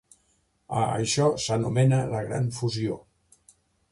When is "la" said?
2.15-2.21